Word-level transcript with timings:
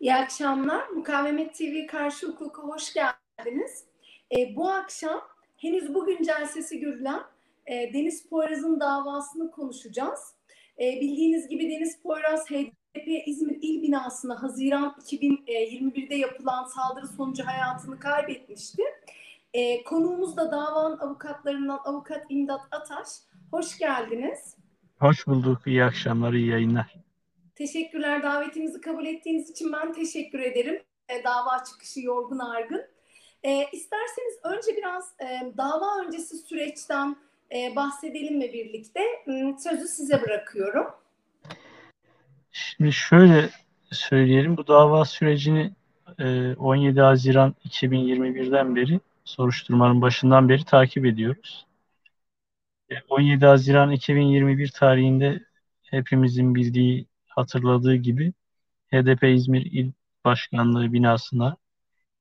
İyi 0.00 0.14
akşamlar. 0.14 0.88
Mukavemet 0.88 1.54
TV 1.54 1.86
Karşı 1.86 2.26
Hukuka 2.26 2.62
hoş 2.62 2.94
geldiniz. 2.94 3.84
E, 4.38 4.56
bu 4.56 4.70
akşam 4.70 5.20
henüz 5.56 5.94
bugün 5.94 6.22
celsesi 6.22 6.80
görülen 6.80 7.22
e, 7.66 7.92
Deniz 7.92 8.28
Poyraz'ın 8.28 8.80
davasını 8.80 9.50
konuşacağız. 9.50 10.20
E, 10.80 11.00
bildiğiniz 11.00 11.48
gibi 11.48 11.70
Deniz 11.70 12.02
Poyraz 12.02 12.50
HDP 12.50 13.08
İzmir 13.26 13.58
İl 13.62 13.82
binasına 13.82 14.42
Haziran 14.42 14.96
2021'de 15.02 16.14
yapılan 16.14 16.64
saldırı 16.64 17.06
sonucu 17.06 17.46
hayatını 17.46 17.98
kaybetmişti. 17.98 18.82
E, 19.54 19.84
konuğumuz 19.84 20.36
da 20.36 20.50
davanın 20.50 20.98
avukatlarından 20.98 21.80
avukat 21.84 22.26
İmdat 22.28 22.60
Ataş. 22.70 23.08
Hoş 23.50 23.78
geldiniz. 23.78 24.56
Hoş 24.98 25.26
bulduk. 25.26 25.66
İyi 25.66 25.84
akşamlar, 25.84 26.32
iyi 26.32 26.46
yayınlar. 26.46 27.07
Teşekkürler. 27.58 28.22
Davetimizi 28.22 28.80
kabul 28.80 29.06
ettiğiniz 29.06 29.50
için 29.50 29.72
ben 29.72 29.92
teşekkür 29.92 30.38
ederim. 30.38 30.82
E, 31.08 31.24
dava 31.24 31.64
çıkışı 31.64 32.00
yorgun 32.00 32.38
argın. 32.38 32.82
E, 33.42 33.64
isterseniz 33.72 34.38
önce 34.44 34.76
biraz 34.76 35.12
e, 35.20 35.52
dava 35.56 36.04
öncesi 36.04 36.36
süreçten 36.36 37.16
e, 37.54 37.76
bahsedelim 37.76 38.38
mi 38.38 38.52
birlikte? 38.52 39.00
Sözü 39.58 39.88
size 39.88 40.22
bırakıyorum. 40.22 40.86
Şimdi 42.52 42.92
şöyle 42.92 43.50
söyleyelim. 43.92 44.56
Bu 44.56 44.66
dava 44.66 45.04
sürecini 45.04 45.72
e, 46.18 46.54
17 46.54 47.00
Haziran 47.00 47.54
2021'den 47.68 48.76
beri 48.76 49.00
soruşturmanın 49.24 50.02
başından 50.02 50.48
beri 50.48 50.64
takip 50.64 51.06
ediyoruz. 51.06 51.66
17 53.08 53.44
e, 53.44 53.48
Haziran 53.48 53.90
2021 53.90 54.70
tarihinde 54.70 55.40
hepimizin 55.82 56.54
bildiği 56.54 57.07
hatırladığı 57.38 57.96
gibi 57.96 58.32
HDP 58.92 59.34
İzmir 59.34 59.66
İl 59.66 59.92
Başkanlığı 60.24 60.92
binasına 60.92 61.56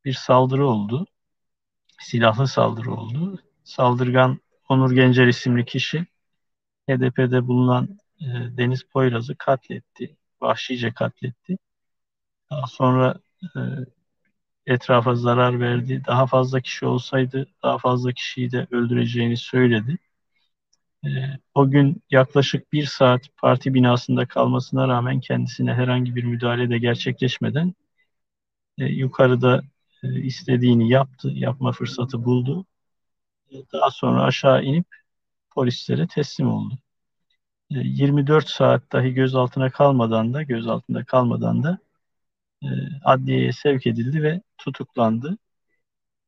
bir 0.06 0.14
saldırı 0.14 0.68
oldu. 0.68 1.08
Silahlı 2.00 2.48
saldırı 2.48 2.94
oldu. 2.94 3.40
Saldırgan 3.64 4.40
Onur 4.70 4.92
Gencer 4.92 5.28
isimli 5.28 5.66
kişi 5.66 6.08
HDP'de 6.90 7.48
bulunan 7.48 8.00
e, 8.22 8.26
Deniz 8.58 8.84
Poyraz'ı 8.84 9.36
katletti. 9.38 10.18
Vahşice 10.42 10.94
katletti. 10.94 11.58
Daha 12.52 12.68
sonra 12.68 13.16
e, 13.56 13.60
etrafa 14.66 15.16
zarar 15.16 15.60
verdi. 15.60 16.04
Daha 16.08 16.28
fazla 16.28 16.62
kişi 16.62 16.86
olsaydı 16.86 17.48
daha 17.64 17.78
fazla 17.78 18.12
kişiyi 18.12 18.52
de 18.52 18.68
öldüreceğini 18.72 19.38
söyledi. 19.38 19.98
O 21.54 21.70
gün 21.72 22.04
yaklaşık 22.12 22.74
bir 22.74 22.86
saat 22.86 23.22
parti 23.38 23.74
binasında 23.74 24.26
kalmasına 24.28 24.88
rağmen 24.88 25.20
kendisine 25.20 25.74
herhangi 25.74 26.16
bir 26.16 26.24
müdahale 26.24 26.70
de 26.70 26.78
gerçekleşmeden 26.78 27.74
e, 28.78 28.86
yukarıda 28.86 29.62
e, 30.04 30.22
istediğini 30.22 30.90
yaptı, 30.90 31.30
yapma 31.34 31.72
fırsatı 31.72 32.26
buldu. 32.26 32.66
E, 33.52 33.56
daha 33.74 33.92
sonra 33.92 34.24
aşağı 34.24 34.64
inip 34.64 34.88
polislere 35.52 36.08
teslim 36.08 36.50
oldu. 36.50 36.78
24 37.70 38.50
saat 38.50 38.92
dahi 38.92 39.14
gözaltına 39.14 39.70
kalmadan 39.70 40.34
da 40.34 40.44
gözaltında 40.44 41.04
kalmadan 41.04 41.64
da 41.64 41.80
adliyeye 43.04 43.52
sevk 43.52 43.88
edildi 43.88 44.24
ve 44.24 44.42
tutuklandı. 44.58 45.38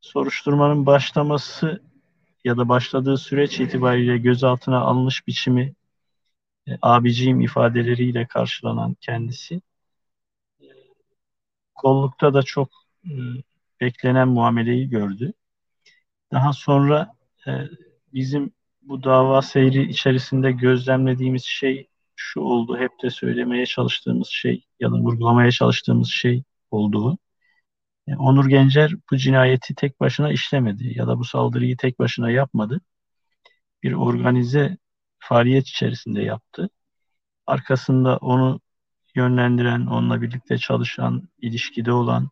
Soruşturmanın 0.02 0.86
başlaması 0.86 1.84
ya 2.44 2.58
da 2.58 2.70
başladığı 2.70 3.18
süreç 3.18 3.60
itibariyle 3.60 4.18
gözaltına 4.18 4.80
alınış 4.80 5.28
biçimi 5.28 5.74
e, 6.68 6.72
abiciğim 6.82 7.42
ifadeleriyle 7.42 8.28
karşılanan 8.28 8.96
kendisi 9.02 9.62
kollukta 11.76 12.34
da 12.34 12.44
çok 12.44 12.70
e, 13.06 13.12
beklenen 13.82 14.28
muameleyi 14.28 14.90
gördü. 14.90 15.34
Daha 16.32 16.54
sonra 16.54 17.16
e, 17.48 17.52
bizim 18.14 18.54
bu 18.82 19.04
dava 19.04 19.42
seyri 19.42 19.90
içerisinde 19.90 20.52
gözlemlediğimiz 20.52 21.44
şey 21.44 21.88
şu 22.16 22.42
oldu. 22.42 22.78
Hep 22.78 22.92
de 23.04 23.10
söylemeye 23.10 23.66
çalıştığımız 23.66 24.28
şey 24.28 24.66
ya 24.80 24.92
da 24.92 24.96
vurgulamaya 24.96 25.52
çalıştığımız 25.52 26.10
şey 26.10 26.44
olduğu. 26.72 27.18
E, 28.10 28.16
Onur 28.16 28.46
Gencer 28.50 28.94
bu 29.12 29.18
cinayeti 29.18 29.76
tek 29.76 30.00
başına 30.00 30.32
işlemedi 30.32 30.98
ya 30.98 31.08
da 31.08 31.20
bu 31.20 31.26
saldırıyı 31.26 31.78
tek 31.78 32.00
başına 32.00 32.32
yapmadı. 32.32 32.82
Bir 33.84 33.94
organize 33.94 34.78
faaliyet 35.20 35.68
içerisinde 35.68 36.22
yaptı. 36.22 36.70
Arkasında 37.48 38.18
onu 38.18 38.62
yönlendiren, 39.16 39.86
onunla 39.86 40.22
birlikte 40.22 40.58
çalışan, 40.58 41.30
ilişkide 41.42 41.92
olan 41.94 42.30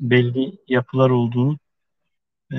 belli 0.00 0.58
yapılar 0.68 1.10
olduğunu 1.10 1.58
e, 2.52 2.56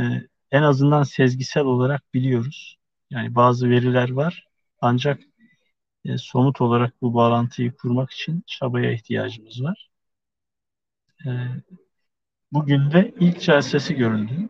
en 0.51 0.63
azından 0.63 1.03
sezgisel 1.03 1.63
olarak 1.63 2.13
biliyoruz. 2.13 2.77
Yani 3.09 3.35
bazı 3.35 3.69
veriler 3.69 4.11
var 4.11 4.47
ancak 4.81 5.21
e, 6.05 6.17
somut 6.17 6.61
olarak 6.61 7.01
bu 7.01 7.13
bağlantıyı 7.13 7.73
kurmak 7.77 8.11
için 8.11 8.43
çabaya 8.47 8.91
ihtiyacımız 8.91 9.63
var. 9.63 9.89
E, 11.25 11.29
Bugün 12.51 12.91
de 12.91 13.13
ilk 13.19 13.41
celsesi 13.41 13.95
görüldü. 13.95 14.49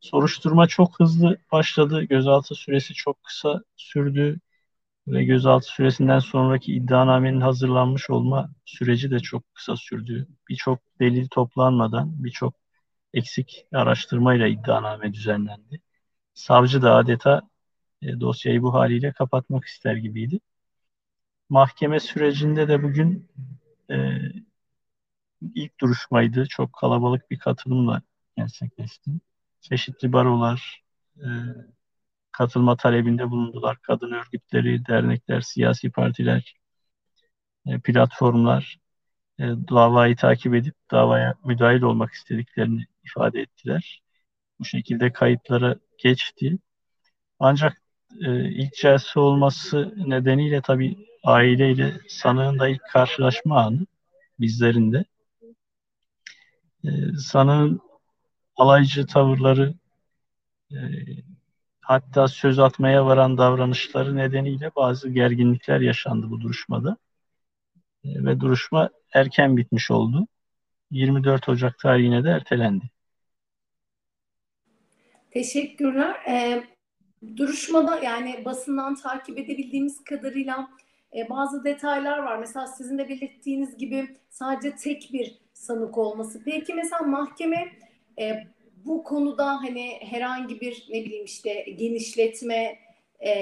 Soruşturma 0.00 0.66
çok 0.66 1.00
hızlı 1.00 1.38
başladı. 1.52 2.02
Gözaltı 2.04 2.54
süresi 2.54 2.94
çok 2.94 3.22
kısa 3.24 3.62
sürdü 3.76 4.40
ve 5.08 5.24
gözaltı 5.24 5.66
süresinden 5.68 6.18
sonraki 6.18 6.74
iddianamenin 6.74 7.40
hazırlanmış 7.40 8.10
olma 8.10 8.50
süreci 8.64 9.10
de 9.10 9.20
çok 9.20 9.54
kısa 9.54 9.76
sürdü. 9.76 10.28
Birçok 10.48 10.80
delil 11.00 11.28
toplanmadan, 11.28 12.24
birçok 12.24 12.54
eksik 13.14 13.66
araştırmayla 13.72 14.46
iddianame 14.48 15.14
düzenlendi. 15.14 15.80
Savcı 16.34 16.82
da 16.82 16.94
adeta 16.96 17.42
e, 18.02 18.20
dosyayı 18.20 18.62
bu 18.62 18.74
haliyle 18.74 19.12
kapatmak 19.12 19.64
ister 19.64 19.96
gibiydi. 19.96 20.40
Mahkeme 21.48 22.00
sürecinde 22.00 22.68
de 22.68 22.82
bugün 22.82 23.28
e, 23.90 24.18
ilk 25.54 25.80
duruşmaydı. 25.80 26.46
Çok 26.46 26.72
kalabalık 26.72 27.30
bir 27.30 27.38
katılımla 27.38 28.02
gerçekleşti. 28.36 29.10
Çeşitli 29.60 30.12
barolar 30.12 30.82
e, 31.16 31.28
katılma 32.32 32.76
talebinde 32.76 33.30
bulundular. 33.30 33.78
Kadın 33.82 34.12
örgütleri, 34.12 34.86
dernekler, 34.86 35.40
siyasi 35.40 35.90
partiler, 35.90 36.54
e, 37.66 37.78
platformlar 37.80 38.78
e, 39.38 39.44
davayı 39.44 40.16
takip 40.16 40.54
edip 40.54 40.74
davaya 40.90 41.34
müdahil 41.44 41.82
olmak 41.82 42.12
istediklerini 42.12 42.86
ifade 43.04 43.40
ettiler. 43.40 44.02
Bu 44.58 44.64
şekilde 44.64 45.12
kayıtlara 45.12 45.76
geçti. 45.98 46.58
Ancak 47.38 47.82
e, 48.20 48.50
ilk 48.50 48.74
celse 48.74 49.20
olması 49.20 49.94
nedeniyle 49.96 50.60
tabii 50.62 51.06
aileyle 51.24 51.94
sanığın 52.08 52.58
da 52.58 52.68
ilk 52.68 52.82
karşılaşma 52.92 53.60
anı 53.64 53.86
bizlerin 54.40 54.92
de 54.92 55.04
e, 56.84 56.88
sanığın 57.18 57.80
alaycı 58.56 59.06
tavırları 59.06 59.74
e, 60.72 60.78
hatta 61.80 62.28
söz 62.28 62.58
atmaya 62.58 63.06
varan 63.06 63.38
davranışları 63.38 64.16
nedeniyle 64.16 64.70
bazı 64.76 65.08
gerginlikler 65.08 65.80
yaşandı 65.80 66.30
bu 66.30 66.40
duruşmada. 66.40 66.96
E, 68.04 68.24
ve 68.24 68.40
duruşma 68.40 68.90
erken 69.14 69.56
bitmiş 69.56 69.90
oldu. 69.90 70.26
24 70.90 71.48
Ocak 71.48 71.78
tarihine 71.78 72.24
de 72.24 72.30
ertelendi. 72.30 72.84
Teşekkürler. 75.30 76.16
Ee, 76.28 76.64
duruşmada 77.36 77.98
yani 77.98 78.44
basından 78.44 78.94
takip 78.94 79.38
edebildiğimiz 79.38 80.04
kadarıyla 80.04 80.70
e, 81.16 81.28
bazı 81.28 81.64
detaylar 81.64 82.18
var. 82.18 82.38
Mesela 82.38 82.66
sizin 82.66 82.98
de 82.98 83.08
belirttiğiniz 83.08 83.78
gibi 83.78 84.16
sadece 84.30 84.76
tek 84.76 85.10
bir 85.12 85.39
sanık 85.60 85.98
olması. 85.98 86.44
Peki 86.44 86.74
mesela 86.74 87.02
mahkeme 87.02 87.68
e, 88.20 88.46
bu 88.84 89.04
konuda 89.04 89.46
hani 89.46 89.98
herhangi 90.00 90.60
bir 90.60 90.86
ne 90.90 91.04
bileyim 91.04 91.24
işte 91.24 91.54
genişletme 91.78 92.78
e, 93.26 93.32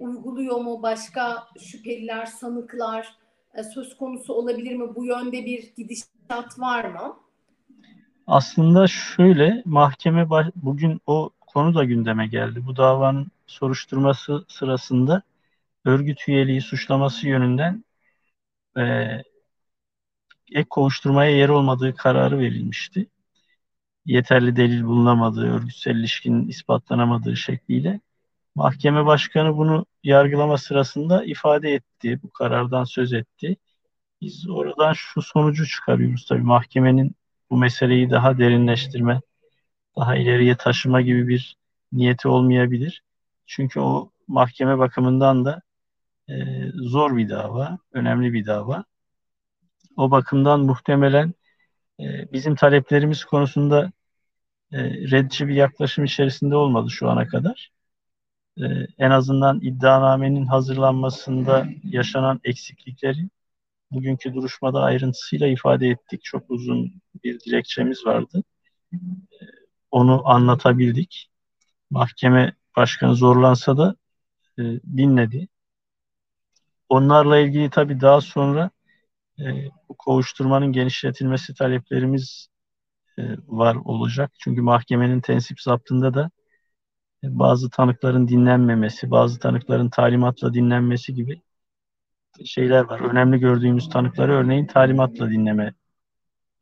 uyguluyor 0.00 0.56
mu? 0.56 0.82
Başka 0.82 1.46
şüpheliler, 1.60 2.26
sanıklar 2.26 3.14
e, 3.54 3.62
söz 3.62 3.96
konusu 3.96 4.34
olabilir 4.34 4.76
mi? 4.76 4.94
Bu 4.94 5.04
yönde 5.04 5.46
bir 5.46 5.72
gidişat 5.76 6.58
var 6.58 6.84
mı? 6.84 7.16
Aslında 8.26 8.86
şöyle 8.86 9.62
mahkeme 9.64 10.30
bugün 10.56 11.00
o 11.06 11.30
konu 11.40 11.74
da 11.74 11.84
gündeme 11.84 12.26
geldi. 12.26 12.66
Bu 12.66 12.76
davanın 12.76 13.26
soruşturması 13.46 14.44
sırasında 14.48 15.22
örgüt 15.84 16.28
üyeliği 16.28 16.60
suçlaması 16.60 17.28
yönünden 17.28 17.84
e, 18.78 18.82
ek 20.52 20.66
kovuşturmaya 20.70 21.30
yer 21.30 21.48
olmadığı 21.48 21.94
kararı 21.96 22.38
verilmişti. 22.38 23.06
Yeterli 24.06 24.56
delil 24.56 24.84
bulunamadığı, 24.84 25.54
örgütsel 25.54 25.96
ilişkinin 25.96 26.48
ispatlanamadığı 26.48 27.36
şekliyle 27.36 28.00
mahkeme 28.56 29.06
başkanı 29.06 29.56
bunu 29.56 29.86
yargılama 30.04 30.58
sırasında 30.58 31.24
ifade 31.24 31.74
etti, 31.74 32.20
bu 32.22 32.30
karardan 32.30 32.84
söz 32.84 33.12
etti. 33.12 33.56
Biz 34.20 34.48
oradan 34.48 34.92
şu 34.92 35.22
sonucu 35.22 35.66
çıkarıyoruz 35.66 36.26
tabii 36.26 36.42
mahkemenin 36.42 37.16
bu 37.50 37.56
meseleyi 37.56 38.10
daha 38.10 38.38
derinleştirme, 38.38 39.20
daha 39.96 40.16
ileriye 40.16 40.56
taşıma 40.56 41.00
gibi 41.00 41.28
bir 41.28 41.56
niyeti 41.92 42.28
olmayabilir. 42.28 43.02
Çünkü 43.46 43.80
o 43.80 44.10
mahkeme 44.28 44.78
bakımından 44.78 45.44
da 45.44 45.62
e, 46.28 46.34
zor 46.74 47.16
bir 47.16 47.28
dava, 47.28 47.78
önemli 47.92 48.32
bir 48.32 48.46
dava. 48.46 48.84
O 49.96 50.10
bakımdan 50.10 50.60
muhtemelen 50.60 51.34
e, 52.00 52.32
bizim 52.32 52.54
taleplerimiz 52.54 53.24
konusunda 53.24 53.92
e, 54.72 54.78
reddici 54.84 55.48
bir 55.48 55.54
yaklaşım 55.54 56.04
içerisinde 56.04 56.56
olmadı 56.56 56.90
şu 56.90 57.10
ana 57.10 57.26
kadar. 57.28 57.70
E, 58.58 58.64
en 58.98 59.10
azından 59.10 59.60
iddianamenin 59.60 60.46
hazırlanmasında 60.46 61.66
yaşanan 61.84 62.40
eksiklikleri 62.44 63.28
bugünkü 63.90 64.34
duruşmada 64.34 64.82
ayrıntısıyla 64.82 65.46
ifade 65.46 65.88
ettik. 65.88 66.24
Çok 66.24 66.50
uzun 66.50 67.02
bir 67.24 67.40
dilekçemiz 67.40 68.06
vardı. 68.06 68.42
E, 68.92 68.96
onu 69.90 70.28
anlatabildik. 70.28 71.30
Mahkeme 71.90 72.56
başkanı 72.76 73.14
zorlansa 73.14 73.78
da 73.78 73.96
e, 74.58 74.62
dinledi. 74.96 75.48
Onlarla 76.88 77.38
ilgili 77.38 77.70
tabii 77.70 78.00
daha 78.00 78.20
sonra 78.20 78.70
e, 79.40 79.44
bu 79.88 79.94
kovuşturmanın 79.98 80.72
genişletilmesi 80.72 81.54
taleplerimiz 81.54 82.48
e, 83.18 83.22
var 83.46 83.74
olacak. 83.74 84.32
Çünkü 84.38 84.62
mahkemenin 84.62 85.20
tensip 85.20 85.60
zaptında 85.60 86.14
da 86.14 86.30
e, 87.24 87.38
bazı 87.38 87.70
tanıkların 87.70 88.28
dinlenmemesi, 88.28 89.10
bazı 89.10 89.38
tanıkların 89.38 89.90
talimatla 89.90 90.54
dinlenmesi 90.54 91.14
gibi 91.14 91.42
şeyler 92.44 92.84
var. 92.84 93.00
Önemli 93.00 93.38
gördüğümüz 93.38 93.88
tanıkları 93.88 94.32
örneğin 94.32 94.66
talimatla 94.66 95.30
dinleme 95.30 95.74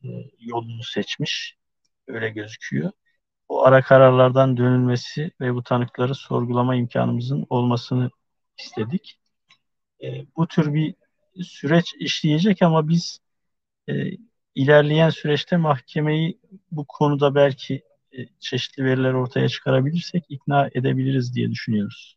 e, 0.04 0.08
yolunu 0.40 0.82
seçmiş. 0.82 1.56
Öyle 2.08 2.30
gözüküyor. 2.30 2.90
O 3.48 3.64
ara 3.64 3.82
kararlardan 3.82 4.56
dönülmesi 4.56 5.30
ve 5.40 5.54
bu 5.54 5.62
tanıkları 5.62 6.14
sorgulama 6.14 6.76
imkanımızın 6.76 7.46
olmasını 7.50 8.10
istedik. 8.58 9.18
E, 10.02 10.26
bu 10.36 10.48
tür 10.48 10.74
bir 10.74 10.94
süreç 11.42 11.94
işleyecek 11.98 12.62
ama 12.62 12.88
biz 12.88 13.20
e, 13.88 13.92
ilerleyen 14.54 15.10
süreçte 15.10 15.56
mahkemeyi 15.56 16.38
bu 16.70 16.84
konuda 16.84 17.34
belki 17.34 17.82
e, 18.12 18.26
çeşitli 18.40 18.84
veriler 18.84 19.12
ortaya 19.12 19.48
çıkarabilirsek 19.48 20.24
ikna 20.28 20.70
edebiliriz 20.74 21.34
diye 21.34 21.50
düşünüyoruz. 21.50 22.16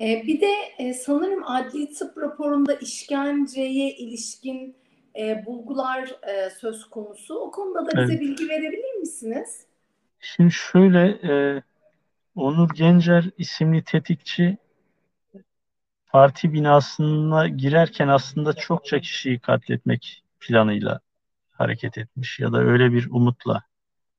E, 0.00 0.22
bir 0.26 0.40
de 0.40 0.52
e, 0.78 0.94
sanırım 0.94 1.44
adli 1.46 1.92
tıp 1.92 2.18
raporunda 2.18 2.74
işkenceye 2.74 3.96
ilişkin 3.96 4.76
e, 5.18 5.46
bulgular 5.46 6.16
e, 6.28 6.50
söz 6.50 6.84
konusu. 6.84 7.34
O 7.34 7.50
konuda 7.50 7.86
da 7.86 7.90
bize 8.02 8.12
Evet. 8.12 8.20
bilgi 8.20 8.48
verebilir 8.48 8.94
misiniz? 9.00 9.66
Şimdi 10.20 10.52
şöyle 10.52 11.08
e, 11.08 11.62
Onur 12.34 12.68
Gencer 12.74 13.30
isimli 13.38 13.84
tetikçi 13.84 14.58
parti 16.16 16.52
binasına 16.52 17.48
girerken 17.48 18.08
aslında 18.08 18.52
çokça 18.52 19.00
kişiyi 19.00 19.38
katletmek 19.38 20.24
planıyla 20.40 21.00
hareket 21.50 21.98
etmiş 21.98 22.38
ya 22.38 22.52
da 22.52 22.58
öyle 22.58 22.92
bir 22.92 23.10
umutla 23.10 23.62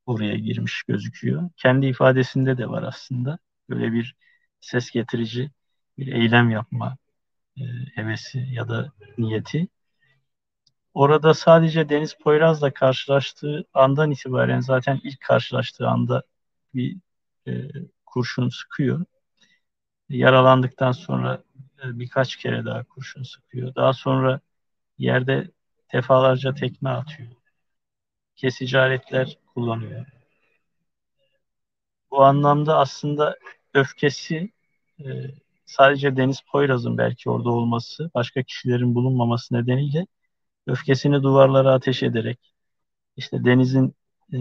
oraya 0.05 0.35
girmiş 0.35 0.83
gözüküyor. 0.83 1.49
Kendi 1.57 1.85
ifadesinde 1.85 2.57
de 2.57 2.69
var 2.69 2.83
aslında. 2.83 3.39
Böyle 3.69 3.93
bir 3.93 4.15
ses 4.61 4.91
getirici 4.91 5.51
bir 5.97 6.07
eylem 6.07 6.49
yapma 6.49 6.97
e, 7.57 7.63
hevesi 7.95 8.47
ya 8.51 8.69
da 8.69 8.91
niyeti. 9.17 9.67
Orada 10.93 11.33
sadece 11.33 11.89
Deniz 11.89 12.17
Poyraz'la 12.17 12.73
karşılaştığı 12.73 13.65
andan 13.73 14.11
itibaren 14.11 14.59
zaten 14.59 14.99
ilk 15.03 15.21
karşılaştığı 15.21 15.87
anda 15.87 16.23
bir 16.73 16.97
e, 17.47 17.51
kurşun 18.05 18.49
sıkıyor. 18.49 19.05
Yaralandıktan 20.09 20.91
sonra 20.91 21.46
birkaç 21.83 22.35
kere 22.35 22.65
daha 22.65 22.83
kurşun 22.83 23.23
sıkıyor. 23.23 23.75
Daha 23.75 23.93
sonra 23.93 24.39
yerde 24.97 25.51
defalarca 25.93 26.53
tekme 26.53 26.89
atıyor. 26.89 27.29
Kesici 28.35 28.79
aletler 28.79 29.37
kullanıyor. 29.53 30.05
Bu 32.11 32.23
anlamda 32.23 32.77
aslında 32.77 33.37
öfkesi 33.73 34.51
e, 34.99 35.05
sadece 35.65 36.17
Deniz 36.17 36.41
Poyraz'ın 36.51 36.97
belki 36.97 37.29
orada 37.29 37.49
olması, 37.49 38.11
başka 38.13 38.43
kişilerin 38.43 38.95
bulunmaması 38.95 39.55
nedeniyle 39.55 40.07
öfkesini 40.67 41.23
duvarlara 41.23 41.73
ateş 41.73 42.03
ederek 42.03 42.53
işte 43.17 43.45
Deniz'in 43.45 43.95
e, 44.33 44.39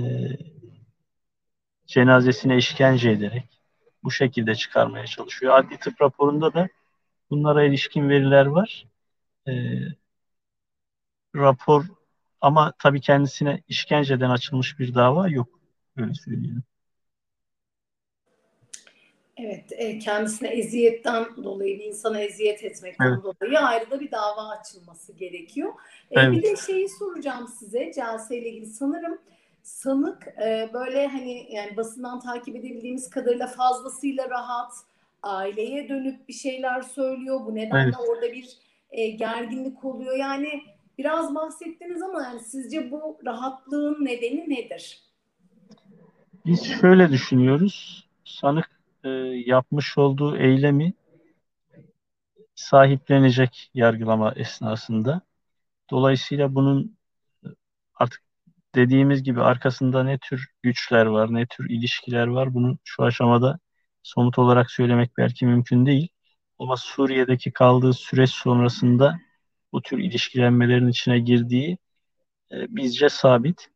cenazesine 1.86 2.56
işkence 2.56 3.10
ederek 3.10 3.60
bu 4.04 4.10
şekilde 4.10 4.54
çıkarmaya 4.54 5.06
çalışıyor. 5.06 5.58
Adli 5.58 5.78
tıp 5.78 6.02
raporunda 6.02 6.54
da 6.54 6.68
bunlara 7.30 7.64
ilişkin 7.64 8.08
veriler 8.08 8.46
var. 8.46 8.86
E, 9.48 9.52
rapor 11.36 11.84
ama 12.40 12.72
tabii 12.78 13.00
kendisine 13.00 13.62
işkenceden 13.68 14.30
açılmış 14.30 14.78
bir 14.78 14.94
dava 14.94 15.28
yok. 15.28 15.48
Öyle 15.96 16.14
söyleyelim. 16.14 16.62
Evet, 19.36 19.72
e, 19.72 19.98
kendisine 19.98 20.48
eziyetten 20.48 21.26
dolayı, 21.44 21.78
bir 21.78 21.84
insana 21.84 22.20
eziyet 22.20 22.64
etmekten 22.64 23.06
Evet. 23.06 23.24
dolayı 23.24 23.58
ayrı 23.58 23.90
da 23.90 24.00
bir 24.00 24.10
dava 24.10 24.48
açılması 24.48 25.12
gerekiyor. 25.12 25.72
E, 26.10 26.20
Evet. 26.20 26.32
Bir 26.32 26.42
de 26.42 26.56
şeyi 26.56 26.88
soracağım 26.88 27.48
size, 27.48 27.92
Celse 27.92 28.38
ile 28.38 28.48
ilgili. 28.48 28.66
Sanırım 28.66 29.18
sanık 29.62 30.26
e, 30.28 30.70
böyle 30.72 31.06
hani 31.06 31.54
yani 31.54 31.76
basından 31.76 32.20
takip 32.20 32.56
edebildiğimiz 32.56 33.10
kadarıyla 33.10 33.46
fazlasıyla 33.46 34.30
rahat, 34.30 34.72
aileye 35.22 35.88
dönüp 35.88 36.28
bir 36.28 36.32
şeyler 36.32 36.82
söylüyor. 36.82 37.40
Bu 37.46 37.54
nedenle 37.54 37.82
Evet. 37.82 37.94
orada 38.08 38.32
bir 38.32 38.48
e, 38.90 39.08
gerginlik 39.08 39.84
oluyor. 39.84 40.16
Yani 40.16 40.62
biraz 40.98 41.34
bahsettiniz 41.34 42.02
ama 42.02 42.22
yani 42.22 42.40
sizce 42.40 42.90
bu 42.90 43.18
rahatlığın 43.26 44.04
nedeni 44.04 44.50
nedir? 44.50 45.00
Biz 46.46 46.64
şöyle 46.80 47.10
düşünüyoruz. 47.10 48.06
Sanık 48.24 48.80
e, 49.04 49.08
yapmış 49.46 49.98
olduğu 49.98 50.36
eylemi 50.36 50.92
sahiplenecek 52.54 53.70
yargılama 53.74 54.32
esnasında. 54.36 55.20
Dolayısıyla 55.90 56.54
bunun 56.54 56.96
e, 57.44 57.48
artık 57.94 58.22
dediğimiz 58.74 59.22
gibi 59.22 59.42
arkasında 59.42 60.04
ne 60.04 60.18
tür 60.18 60.46
güçler 60.62 61.06
var, 61.06 61.34
ne 61.34 61.46
tür 61.46 61.70
ilişkiler 61.70 62.26
var 62.26 62.54
bunu 62.54 62.78
şu 62.84 63.02
aşamada 63.02 63.58
somut 64.06 64.38
olarak 64.38 64.70
söylemek 64.70 65.16
belki 65.18 65.46
mümkün 65.46 65.86
değil. 65.86 66.08
Ama 66.58 66.76
Suriye'deki 66.76 67.52
kaldığı 67.52 67.92
süreç 67.92 68.30
sonrasında 68.30 69.18
bu 69.72 69.82
tür 69.82 69.98
ilişkilenmelerin 69.98 70.88
içine 70.88 71.18
girdiği 71.18 71.78
e, 72.52 72.76
bizce 72.76 73.08
sabit. 73.08 73.68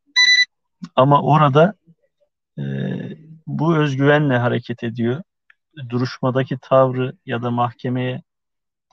Ama 0.97 1.23
orada 1.23 1.75
e, 2.59 2.63
bu 3.47 3.77
özgüvenle 3.77 4.39
hareket 4.39 4.85
ediyor. 4.85 5.23
Duruşmadaki 5.89 6.59
tavrı 6.63 7.13
ya 7.27 7.43
da 7.43 7.51
mahkemeye 7.51 8.23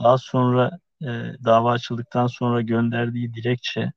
daha 0.03 0.17
sonra 0.17 0.79
e, 1.01 1.07
dava 1.45 1.71
açıldıktan 1.71 2.27
sonra 2.27 2.61
gönderdiği 2.61 3.33
dilekçe 3.33 3.91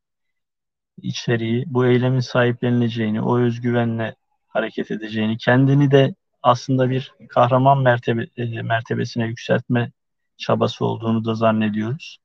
içeriği 1.03 1.65
bu 1.67 1.87
eylemin 1.87 2.21
sahiplenileceğini, 2.21 3.23
o 3.23 3.39
özgüvenle 3.39 4.15
hareket 4.49 4.91
edeceğini, 4.91 5.37
kendini 5.39 5.91
de 5.91 6.15
aslında 6.43 6.91
bir 6.91 7.15
kahraman 7.29 7.83
mertebe, 7.83 8.27
e, 8.37 8.63
mertebesine 8.63 9.27
yükseltme 9.27 9.93
çabası 10.37 10.85
olduğunu 10.85 11.25
da 11.25 11.35
zannediyoruz. 11.35 12.19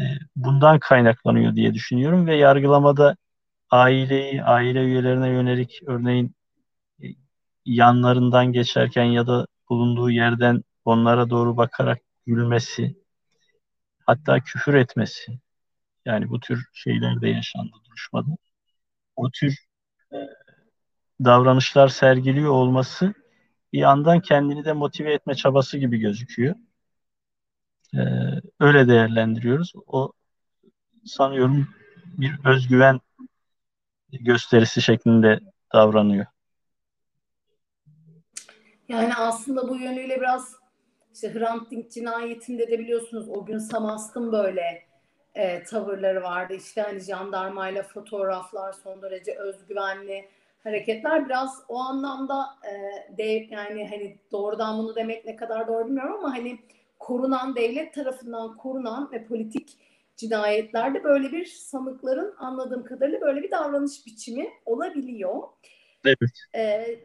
E, 0.00 0.02
bundan 0.36 0.78
kaynaklanıyor 0.78 1.56
diye 1.56 1.74
düşünüyorum 1.74 2.26
ve 2.26 2.36
yargılamada 2.36 3.16
aileyi, 3.70 4.44
aile 4.44 4.80
üyelerine 4.84 5.28
yönelik 5.28 5.80
örneğin 5.86 6.34
e, 7.02 7.06
yanlarından 7.66 8.52
geçerken 8.52 9.04
ya 9.04 9.26
da 9.26 9.46
bulunduğu 9.70 10.10
yerden 10.10 10.62
onlara 10.84 11.30
doğru 11.30 11.56
bakarak 11.56 11.98
gülmesi, 12.26 12.96
hatta 14.06 14.40
küfür 14.40 14.74
etmesi, 14.74 15.40
yani 16.04 16.30
bu 16.30 16.40
tür 16.40 16.68
şeyler 16.74 17.20
de 17.20 17.28
yaşandı 17.28 17.76
duruşmada. 17.86 18.36
O 19.16 19.30
tür 19.30 19.56
davranışlar 21.24 21.88
sergiliyor 21.88 22.50
olması 22.50 23.14
bir 23.72 23.78
yandan 23.78 24.20
kendini 24.20 24.64
de 24.64 24.72
motive 24.72 25.12
etme 25.12 25.34
çabası 25.34 25.78
gibi 25.78 25.98
gözüküyor. 25.98 26.54
E, 27.94 28.00
öyle 28.60 28.88
değerlendiriyoruz. 28.88 29.72
O 29.86 30.12
sanıyorum 31.04 31.68
bir 32.18 32.32
özgüven 32.44 33.00
gösterisi 34.12 34.82
şeklinde 34.82 35.40
davranıyor. 35.72 36.26
Yani 38.88 39.14
aslında 39.14 39.68
bu 39.68 39.76
yönüyle 39.76 40.20
biraz 40.20 40.56
işte 41.14 41.34
Hrant 41.34 41.70
Dink 41.70 41.90
cinayetinde 41.90 42.68
de 42.68 42.78
biliyorsunuz 42.78 43.28
o 43.28 43.46
gün 43.46 43.58
Samast'ın 43.58 44.32
böyle 44.32 44.82
e, 45.34 45.62
tavırları 45.62 46.22
vardı. 46.22 46.54
İşte 46.54 46.82
hani 46.82 47.00
jandarmayla 47.00 47.82
fotoğraflar 47.82 48.72
son 48.72 49.02
derece 49.02 49.38
özgüvenli 49.38 50.28
hareketler 50.64 51.26
biraz 51.26 51.62
o 51.68 51.78
anlamda 51.78 52.46
e, 52.64 52.72
de, 53.18 53.46
yani 53.50 53.88
hani 53.88 54.18
doğrudan 54.32 54.78
bunu 54.78 54.96
demek 54.96 55.24
ne 55.24 55.36
kadar 55.36 55.68
doğru 55.68 55.86
bilmiyorum 55.86 56.16
ama 56.18 56.32
hani 56.36 56.58
korunan 56.98 57.56
devlet 57.56 57.94
tarafından 57.94 58.56
korunan 58.56 59.12
ve 59.12 59.24
politik 59.24 59.76
cinayetlerde 60.16 61.04
böyle 61.04 61.32
bir 61.32 61.44
sanıkların 61.44 62.34
anladığım 62.38 62.84
kadarıyla 62.84 63.20
böyle 63.20 63.42
bir 63.42 63.50
davranış 63.50 64.06
biçimi 64.06 64.50
olabiliyor. 64.66 65.42
Evet. 66.04 66.30
Ee, 66.54 66.98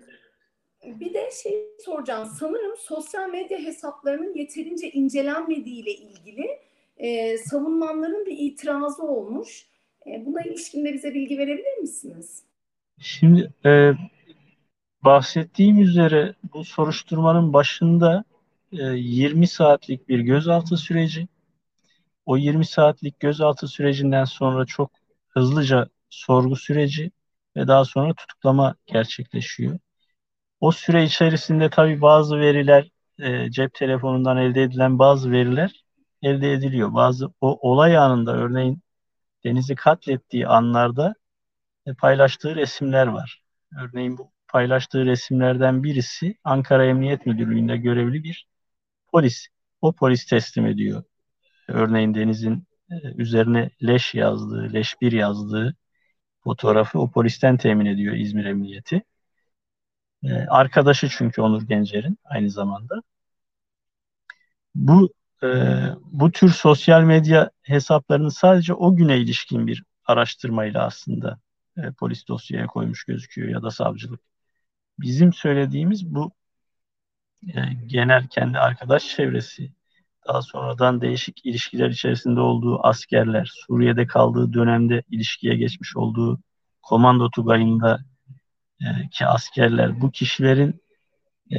bir 0.86 1.14
de 1.14 1.30
şey 1.44 1.66
soracağım. 1.86 2.30
Sanırım 2.40 2.78
sosyal 2.78 3.30
medya 3.30 3.60
hesaplarının 3.60 4.34
yeterince 4.34 4.92
incelenmediği 4.92 5.84
ile 5.84 5.92
ilgili 5.92 6.60
e, 6.98 7.38
savunmanların 7.38 8.26
bir 8.26 8.38
itirazı 8.38 9.04
olmuş. 9.04 9.68
E, 10.08 10.26
buna 10.26 10.42
ilişkin 10.42 10.86
de 10.86 10.94
bize 10.94 11.14
bilgi 11.14 11.38
verebilir 11.38 11.78
misiniz? 11.78 12.44
Şimdi 13.00 13.54
e, 13.66 13.94
bahsettiğim 15.04 15.82
üzere 15.82 16.34
bu 16.54 16.64
soruşturmanın 16.66 17.54
başında 17.54 18.24
e, 18.72 18.84
20 18.84 19.48
saatlik 19.48 20.10
bir 20.10 20.20
gözaltı 20.20 20.78
süreci. 20.78 21.28
O 22.26 22.38
20 22.38 22.66
saatlik 22.66 23.20
gözaltı 23.20 23.68
sürecinden 23.68 24.26
sonra 24.26 24.66
çok 24.66 24.92
hızlıca 25.30 25.88
sorgu 26.10 26.56
süreci 26.56 27.12
ve 27.58 27.68
daha 27.68 27.86
sonra 27.86 28.14
tutuklama 28.14 28.76
gerçekleşiyor. 28.86 29.80
O 30.60 30.72
süre 30.72 31.04
içerisinde 31.04 31.70
tabii 31.70 32.02
bazı 32.02 32.40
veriler 32.40 32.90
e, 33.20 33.52
cep 33.52 33.74
telefonundan 33.74 34.38
elde 34.38 34.64
edilen 34.64 35.00
bazı 35.00 35.32
veriler 35.32 35.86
elde 36.22 36.54
ediliyor. 36.54 36.94
Bazı 36.94 37.28
o 37.42 37.72
olay 37.72 37.98
anında 37.98 38.36
örneğin 38.38 38.82
Deniz'i 39.44 39.76
katlettiği 39.76 40.48
anlarda 40.48 41.16
paylaştığı 41.94 42.56
resimler 42.56 43.08
var. 43.08 43.44
Örneğin 43.82 44.18
bu 44.18 44.32
paylaştığı 44.48 45.06
resimlerden 45.06 45.84
birisi 45.84 46.36
Ankara 46.44 46.86
Emniyet 46.86 47.26
Müdürlüğü'nde 47.26 47.78
görevli 47.78 48.24
bir 48.24 48.48
polis. 49.12 49.48
O 49.82 49.94
polis 49.94 50.26
teslim 50.26 50.66
ediyor. 50.66 51.04
Örneğin 51.68 52.16
Deniz'in 52.16 52.68
e, 52.92 52.96
üzerine 53.18 53.70
leş 53.84 54.16
yazdığı, 54.16 54.74
leş 54.74 55.02
bir 55.02 55.12
yazdığı 55.12 55.76
fotoğrafı 56.44 57.00
o 57.00 57.12
polisten 57.12 57.58
temin 57.58 57.86
ediyor 57.86 58.16
İzmir 58.16 58.46
Emniyeti. 58.46 59.04
Ee, 60.24 60.34
arkadaşı 60.50 61.10
çünkü 61.10 61.42
Onur 61.42 61.62
Gencer'in 61.62 62.18
aynı 62.24 62.50
zamanda. 62.50 63.02
Bu 64.76 65.14
e, 65.44 65.48
bu 66.06 66.32
tür 66.32 66.50
sosyal 66.50 67.02
medya 67.02 67.52
hesaplarını 67.62 68.32
sadece 68.32 68.74
o 68.74 68.96
güne 68.96 69.18
ilişkin 69.18 69.68
bir 69.68 69.84
araştırmayla 70.06 70.86
aslında 70.86 71.40
e, 71.78 71.92
polis 71.92 72.28
dosyaya 72.28 72.68
koymuş 72.68 73.04
gözüküyor 73.04 73.50
ya 73.50 73.64
da 73.64 73.72
savcılık. 73.72 74.22
Bizim 75.00 75.34
söylediğimiz 75.34 76.16
bu 76.16 76.32
e, 77.48 77.74
genel 77.86 78.28
kendi 78.28 78.60
arkadaş 78.60 79.08
çevresi, 79.08 79.72
daha 80.28 80.42
sonradan 80.42 81.02
değişik 81.02 81.46
ilişkiler 81.46 81.90
içerisinde 81.90 82.40
olduğu 82.40 82.88
askerler, 82.88 83.52
Suriye'de 83.68 84.08
kaldığı 84.08 84.54
dönemde 84.54 85.04
ilişkiye 85.12 85.56
geçmiş 85.56 85.98
olduğu 85.98 86.40
komando 86.82 87.30
tugayında 87.30 88.00
e, 88.82 89.10
ki 89.10 89.26
askerler 89.26 90.02
bu 90.02 90.12
kişilerin 90.12 90.82
e, 91.52 91.58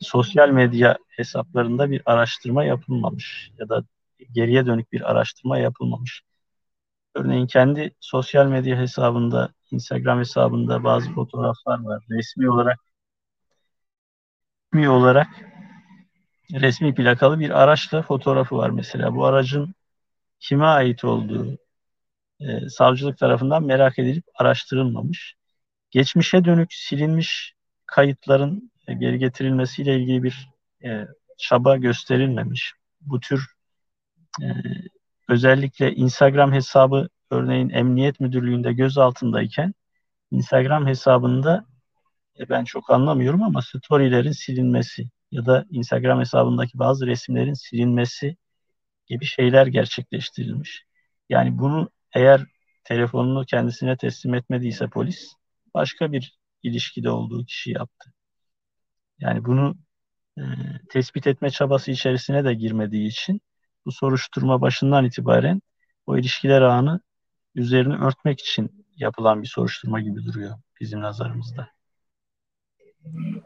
sosyal 0.00 0.50
medya 0.50 0.98
hesaplarında 1.08 1.90
bir 1.90 2.02
araştırma 2.06 2.64
yapılmamış 2.64 3.50
ya 3.58 3.68
da 3.68 3.84
geriye 4.32 4.66
dönük 4.66 4.92
bir 4.92 5.10
araştırma 5.10 5.58
yapılmamış. 5.58 6.22
Örneğin 7.14 7.46
kendi 7.46 7.94
sosyal 8.00 8.46
medya 8.46 8.78
hesabında, 8.78 9.52
Instagram 9.70 10.18
hesabında 10.18 10.84
bazı 10.84 11.12
fotoğraflar 11.12 11.84
var. 11.84 12.04
Resmi 12.10 12.50
olarak 12.50 12.78
resmi 14.74 14.88
olarak 14.88 15.28
resmi 16.52 16.94
plakalı 16.94 17.40
bir 17.40 17.62
araçla 17.62 18.02
fotoğrafı 18.02 18.56
var 18.56 18.70
mesela. 18.70 19.14
Bu 19.14 19.26
aracın 19.26 19.74
kime 20.40 20.64
ait 20.64 21.04
olduğu 21.04 21.58
e, 22.40 22.68
savcılık 22.68 23.18
tarafından 23.18 23.64
merak 23.64 23.98
edilip 23.98 24.24
araştırılmamış 24.34 25.34
geçmişe 25.90 26.44
dönük 26.44 26.72
silinmiş 26.72 27.54
kayıtların 27.86 28.72
e, 28.86 28.94
geri 28.94 29.18
getirilmesiyle 29.18 29.96
ilgili 29.96 30.22
bir 30.22 30.48
e, 30.84 31.06
çaba 31.38 31.76
gösterilmemiş. 31.76 32.72
Bu 33.00 33.20
tür 33.20 33.46
e, 34.42 34.46
özellikle 35.30 35.94
Instagram 35.94 36.52
hesabı 36.52 37.08
örneğin 37.30 37.70
Emniyet 37.70 38.20
Müdürlüğü'nde 38.20 38.72
gözaltındayken 38.72 39.74
Instagram 40.30 40.86
hesabında 40.86 41.66
e, 42.40 42.48
ben 42.48 42.64
çok 42.64 42.90
anlamıyorum 42.90 43.42
ama 43.42 43.62
storylerin 43.62 44.32
silinmesi 44.32 45.10
ya 45.32 45.46
da 45.46 45.66
Instagram 45.70 46.20
hesabındaki 46.20 46.78
bazı 46.78 47.06
resimlerin 47.06 47.54
silinmesi 47.54 48.36
gibi 49.06 49.24
şeyler 49.24 49.66
gerçekleştirilmiş. 49.66 50.84
Yani 51.28 51.58
bunu 51.58 51.90
eğer 52.14 52.40
telefonunu 52.84 53.44
kendisine 53.46 53.96
teslim 53.96 54.34
etmediyse 54.34 54.88
polis 54.88 55.34
başka 55.74 56.12
bir 56.12 56.38
ilişkide 56.62 57.10
olduğu 57.10 57.44
kişi 57.44 57.70
yaptı. 57.70 58.12
Yani 59.18 59.44
bunu 59.44 59.76
e, 60.38 60.42
tespit 60.90 61.26
etme 61.26 61.50
çabası 61.50 61.90
içerisine 61.90 62.44
de 62.44 62.54
girmediği 62.54 63.08
için 63.08 63.40
bu 63.86 63.92
soruşturma 63.92 64.60
başından 64.60 65.04
itibaren 65.04 65.62
o 66.06 66.18
ilişkiler 66.18 66.62
ağını 66.62 67.00
üzerini 67.54 67.94
örtmek 67.96 68.40
için 68.40 68.86
yapılan 68.96 69.42
bir 69.42 69.48
soruşturma 69.48 70.00
gibi 70.00 70.24
duruyor 70.24 70.54
bizim 70.80 71.00
nazarımızda. 71.00 71.68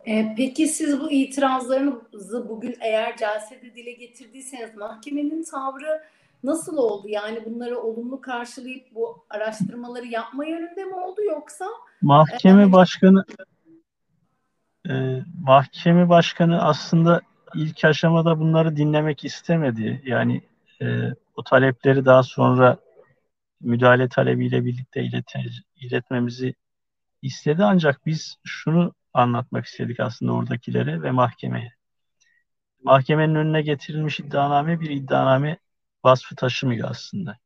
E, 0.06 0.34
peki 0.36 0.68
siz 0.68 1.00
bu 1.00 1.10
itirazlarınızı 1.10 2.48
bugün 2.48 2.76
eğer 2.80 3.16
celsede 3.16 3.74
dile 3.74 3.92
getirdiyseniz 3.92 4.76
mahkemenin 4.76 5.44
tavrı 5.44 6.02
nasıl 6.42 6.76
oldu? 6.76 7.08
Yani 7.08 7.44
bunları 7.44 7.78
olumlu 7.78 8.20
karşılayıp 8.20 8.94
bu 8.94 9.26
araştırmaları 9.30 10.06
yapma 10.06 10.44
yönünde 10.44 10.84
mi 10.84 10.94
oldu 10.94 11.22
yoksa 11.22 11.66
Mahkeme 12.02 12.72
başkanı 12.72 13.24
e, 14.88 15.22
mahkeme 15.42 16.08
başkanı 16.08 16.62
aslında 16.62 17.20
ilk 17.54 17.84
aşamada 17.84 18.38
bunları 18.38 18.76
dinlemek 18.76 19.24
istemedi. 19.24 20.02
Yani 20.04 20.42
e, 20.82 20.86
o 21.36 21.42
talepleri 21.44 22.04
daha 22.04 22.22
sonra 22.22 22.78
müdahale 23.60 24.08
talebiyle 24.08 24.64
birlikte 24.64 25.02
ilete, 25.02 25.44
iletmemizi 25.76 26.54
istedi. 27.22 27.64
Ancak 27.64 28.06
biz 28.06 28.36
şunu 28.44 28.94
anlatmak 29.14 29.66
istedik 29.66 30.00
aslında 30.00 30.32
oradakilere 30.32 31.02
ve 31.02 31.10
mahkemeye. 31.10 31.72
Mahkemenin 32.82 33.34
önüne 33.34 33.62
getirilmiş 33.62 34.20
iddianame 34.20 34.80
bir 34.80 34.90
iddianame 34.90 35.58
vasfı 36.04 36.36
taşımıyor 36.36 36.90
aslında. 36.90 37.38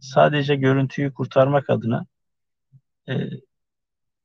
Sadece 0.00 0.56
görüntüyü 0.56 1.14
kurtarmak 1.14 1.70
adına 1.70 2.06
e, 3.08 3.14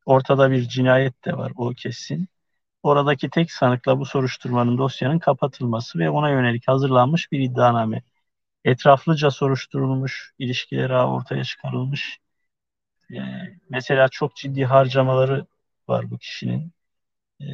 ortada 0.06 0.50
bir 0.50 0.68
cinayet 0.68 1.24
de 1.24 1.36
var 1.36 1.52
o 1.56 1.70
kesin. 1.70 2.28
Oradaki 2.82 3.30
tek 3.30 3.52
sanıkla 3.52 3.98
bu 4.00 4.06
soruşturmanın 4.06 4.78
dosyanın 4.78 5.18
kapatılması 5.18 5.98
ve 5.98 6.10
ona 6.10 6.30
yönelik 6.30 6.68
hazırlanmış 6.68 7.32
bir 7.32 7.40
iddianame. 7.40 8.02
Etraflıca 8.64 9.30
soruşturulmuş, 9.30 10.32
ilişkileri 10.38 10.94
ortaya 10.96 11.44
çıkarılmış. 11.44 12.18
Ee, 13.12 13.16
mesela 13.70 14.08
çok 14.08 14.36
ciddi 14.36 14.64
harcamaları 14.64 15.46
var 15.88 16.10
bu 16.10 16.18
kişinin. 16.18 16.72
Ee, 17.42 17.44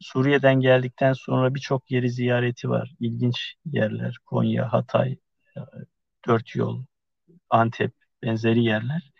Suriye'den 0.00 0.60
geldikten 0.60 1.12
sonra 1.12 1.54
birçok 1.54 1.90
yeri 1.90 2.10
ziyareti 2.10 2.70
var. 2.70 2.94
İlginç 3.00 3.54
yerler. 3.66 4.16
Konya, 4.26 4.72
Hatay, 4.72 5.12
e, 5.56 5.60
Dört 6.26 6.56
Yol, 6.56 6.84
Antep 7.50 7.92
benzeri 8.22 8.64
yerler. 8.64 9.12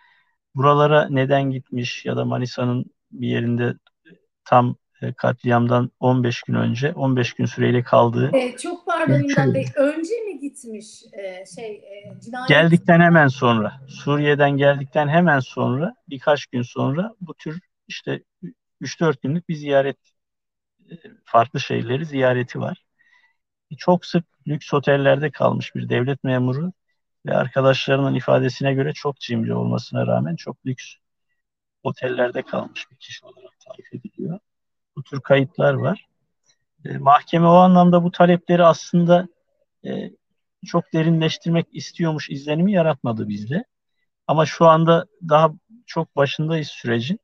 Buralara 0.55 1.09
neden 1.11 1.51
gitmiş 1.51 2.05
ya 2.07 2.17
da 2.17 2.25
Manisa'nın 2.25 2.85
bir 3.13 3.29
yerinde 3.29 3.75
tam 4.45 4.77
e, 5.03 5.13
katliamdan 5.13 5.91
15 6.01 6.43
gün 6.43 6.55
önce 6.55 6.93
15 6.93 7.33
gün 7.33 7.45
süreyle 7.45 7.83
kaldığı. 7.83 8.37
E, 8.37 8.57
çok 8.57 8.87
pardon 8.87 9.15
İmdat 9.15 9.55
Bey. 9.55 9.65
Önce 9.77 10.15
mi 10.15 10.41
gitmiş 10.41 11.03
e, 11.13 11.47
şey 11.57 11.75
e, 11.75 12.21
cinayet? 12.25 12.49
Geldikten 12.49 13.01
hemen 13.01 13.29
sonra. 13.29 13.73
Suriye'den 13.89 14.51
geldikten 14.51 15.09
hemen 15.09 15.41
sonra 15.41 15.95
birkaç 16.09 16.47
gün 16.47 16.63
sonra 16.63 17.15
bu 17.21 17.35
tür 17.35 17.61
işte 17.89 18.23
3-4 18.81 19.23
günlük 19.23 19.49
bir 19.49 19.55
ziyaret 19.55 19.97
e, 20.91 20.95
farklı 21.25 21.61
şehirleri 21.61 22.07
ziyareti 22.07 22.61
var. 22.61 22.85
Çok 23.79 24.07
sık 24.07 24.25
lüks 24.49 24.75
otellerde 24.75 25.31
kalmış 25.31 25.75
bir 25.75 25.89
devlet 25.89 26.25
memuru 26.25 26.73
ve 27.27 27.35
arkadaşlarının 27.37 28.15
ifadesine 28.15 28.75
göre 28.75 28.93
çok 28.93 29.21
cimri 29.21 29.55
olmasına 29.55 30.07
rağmen 30.07 30.37
çok 30.37 30.67
lüks 30.67 30.95
otellerde 31.83 32.43
kalmış 32.43 32.91
bir 32.91 32.97
kişi 32.97 33.27
olarak 33.27 33.53
tarif 33.61 33.95
ediliyor. 33.95 34.39
Bu 34.99 35.03
tür 35.03 35.21
kayıtlar 35.21 35.75
var. 35.75 36.07
E, 36.85 36.99
mahkeme 36.99 37.47
o 37.47 37.55
anlamda 37.55 38.05
bu 38.05 38.11
talepleri 38.11 38.65
aslında 38.65 39.29
e, 39.87 40.11
çok 40.67 40.93
derinleştirmek 40.93 41.67
istiyormuş 41.73 42.31
izlenimi 42.31 42.73
yaratmadı 42.73 43.29
bizde. 43.29 43.65
Ama 44.27 44.47
şu 44.47 44.67
anda 44.67 45.07
daha 45.29 45.53
çok 45.87 46.17
başındayız 46.17 46.69
sürecin. 46.69 47.21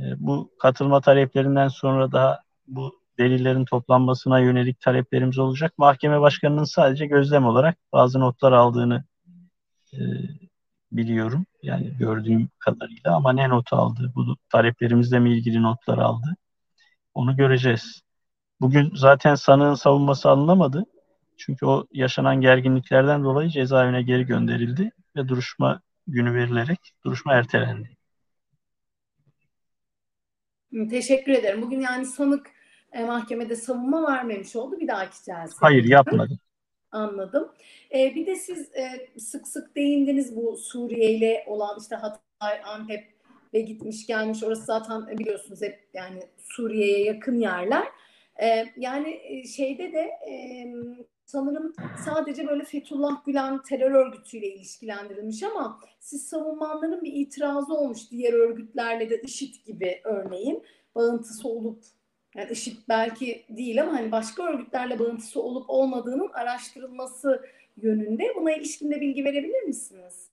E, 0.00 0.02
bu 0.18 0.52
katılma 0.58 1.00
taleplerinden 1.00 1.68
sonra 1.68 2.12
daha 2.12 2.42
bu 2.66 3.00
delillerin 3.18 3.64
toplanmasına 3.64 4.38
yönelik 4.40 4.80
taleplerimiz 4.80 5.38
olacak. 5.38 5.78
Mahkeme 5.78 6.20
başkanının 6.20 6.64
sadece 6.64 7.06
gözlem 7.06 7.44
olarak 7.46 7.76
bazı 7.92 8.20
notlar 8.20 8.52
aldığını 8.52 9.04
e, 9.92 9.98
biliyorum. 10.92 11.46
Yani 11.62 11.96
gördüğüm 11.98 12.48
kadarıyla 12.58 13.16
ama 13.16 13.32
ne 13.32 13.48
not 13.48 13.72
aldı, 13.72 14.12
bu 14.14 14.36
taleplerimizle 14.50 15.18
mi 15.18 15.32
ilgili 15.32 15.62
notlar 15.62 15.98
aldı 15.98 16.36
onu 17.18 17.36
göreceğiz. 17.36 18.02
Bugün 18.60 18.92
zaten 18.94 19.34
sanığın 19.34 19.74
savunması 19.74 20.28
alınamadı. 20.28 20.84
Çünkü 21.36 21.66
o 21.66 21.86
yaşanan 21.92 22.40
gerginliklerden 22.40 23.24
dolayı 23.24 23.48
cezaevine 23.48 24.02
geri 24.02 24.26
gönderildi 24.26 24.90
ve 25.16 25.28
duruşma 25.28 25.80
günü 26.06 26.34
verilerek 26.34 26.92
duruşma 27.04 27.34
ertelendi. 27.34 27.96
Teşekkür 30.90 31.32
ederim. 31.32 31.62
Bugün 31.62 31.80
yani 31.80 32.06
sanık 32.06 32.50
e, 32.92 33.04
mahkemede 33.04 33.56
savunma 33.56 34.12
vermemiş 34.12 34.56
oldu 34.56 34.80
bir 34.80 34.88
dahaki 34.88 35.24
celse. 35.24 35.56
Hayır 35.60 35.84
yapmadı. 35.84 36.38
Anladım. 36.92 37.52
E, 37.94 38.14
bir 38.14 38.26
de 38.26 38.36
siz 38.36 38.74
e, 38.74 39.08
sık 39.18 39.48
sık 39.48 39.76
değindiniz 39.76 40.36
bu 40.36 40.56
Suriye 40.56 41.10
ile 41.10 41.44
olan 41.46 41.78
işte 41.80 41.96
Hatay, 41.96 42.60
Antep 42.64 43.17
ve 43.54 43.60
gitmiş 43.60 44.06
gelmiş 44.06 44.42
orası 44.42 44.64
zaten 44.64 45.18
biliyorsunuz 45.18 45.62
hep 45.62 45.88
yani 45.94 46.22
Suriye'ye 46.38 47.04
yakın 47.04 47.36
yerler. 47.36 47.88
E, 48.42 48.66
yani 48.76 49.20
şeyde 49.56 49.92
de 49.92 50.10
e, 50.30 50.34
sanırım 51.26 51.72
sadece 52.04 52.46
böyle 52.46 52.64
Fethullah 52.64 53.24
Gülen 53.26 53.62
terör 53.62 53.90
örgütüyle 53.90 54.54
ilişkilendirilmiş 54.54 55.42
ama 55.42 55.80
siz 56.00 56.26
savunmanların 56.26 57.02
bir 57.02 57.12
itirazı 57.12 57.74
olmuş 57.74 58.10
diğer 58.10 58.32
örgütlerle 58.32 59.10
de 59.10 59.22
IŞİD 59.22 59.54
gibi 59.66 60.00
örneğin 60.04 60.62
bağıntısı 60.94 61.48
olup 61.48 61.82
yani 62.34 62.52
IŞİD 62.52 62.76
belki 62.88 63.44
değil 63.48 63.82
ama 63.82 63.92
hani 63.92 64.12
başka 64.12 64.52
örgütlerle 64.52 64.98
bağıntısı 64.98 65.42
olup 65.42 65.70
olmadığının 65.70 66.28
araştırılması 66.32 67.44
yönünde. 67.76 68.32
Buna 68.36 68.52
ilişkin 68.52 68.90
de 68.90 69.00
bilgi 69.00 69.24
verebilir 69.24 69.62
misiniz? 69.62 70.28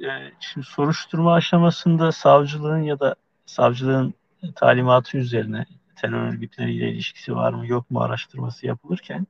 Ee, 0.00 0.32
şimdi 0.40 0.66
soruşturma 0.66 1.34
aşamasında 1.34 2.12
savcılığın 2.12 2.82
ya 2.82 3.00
da 3.00 3.14
savcılığın 3.46 4.14
talimatı 4.56 5.18
üzerine 5.18 5.66
terör 5.96 6.28
örgütleriyle 6.32 6.92
ilişkisi 6.92 7.36
var 7.36 7.52
mı 7.52 7.66
yok 7.66 7.90
mu 7.90 8.00
araştırması 8.00 8.66
yapılırken 8.66 9.26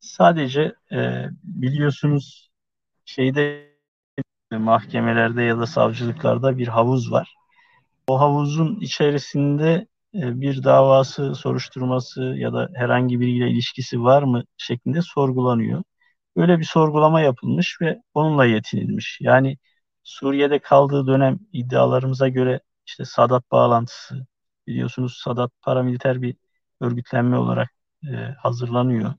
sadece 0.00 0.74
e, 0.92 1.26
biliyorsunuz 1.44 2.50
şeyde 3.04 3.72
mahkemelerde 4.52 5.42
ya 5.42 5.58
da 5.58 5.66
savcılıklarda 5.66 6.58
bir 6.58 6.68
havuz 6.68 7.12
var. 7.12 7.34
O 8.06 8.20
havuzun 8.20 8.80
içerisinde 8.80 9.86
e, 10.14 10.40
bir 10.40 10.64
davası, 10.64 11.34
soruşturması 11.34 12.22
ya 12.22 12.52
da 12.52 12.68
herhangi 12.74 13.20
biriyle 13.20 13.50
ilişkisi 13.50 14.02
var 14.02 14.22
mı 14.22 14.44
şeklinde 14.58 15.02
sorgulanıyor. 15.02 15.82
Böyle 16.36 16.58
bir 16.58 16.64
sorgulama 16.64 17.20
yapılmış 17.20 17.80
ve 17.80 18.02
onunla 18.14 18.44
yetinilmiş. 18.44 19.18
Yani 19.20 19.58
Suriye'de 20.04 20.58
kaldığı 20.58 21.06
dönem 21.06 21.38
iddialarımıza 21.52 22.28
göre 22.28 22.60
işte 22.86 23.04
Sadat 23.04 23.50
bağlantısı, 23.50 24.26
biliyorsunuz 24.66 25.16
Sadat 25.24 25.52
paramiliter 25.62 26.22
bir 26.22 26.36
örgütlenme 26.80 27.38
olarak 27.38 27.70
e, 28.08 28.16
hazırlanıyor. 28.16 29.14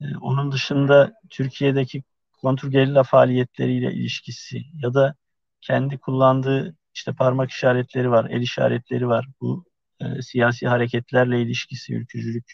E, 0.00 0.16
onun 0.16 0.52
dışında 0.52 1.12
Türkiye'deki 1.30 2.02
kontrgerilla 2.42 3.02
faaliyetleriyle 3.02 3.92
ilişkisi 3.94 4.62
ya 4.74 4.94
da 4.94 5.14
kendi 5.60 5.98
kullandığı 5.98 6.76
işte 6.94 7.12
parmak 7.12 7.50
işaretleri 7.50 8.10
var, 8.10 8.30
el 8.30 8.40
işaretleri 8.42 9.08
var. 9.08 9.28
Bu 9.40 9.64
e, 10.00 10.22
siyasi 10.22 10.68
hareketlerle 10.68 11.42
ilişkisi, 11.42 11.94
ülkücülük 11.94 12.52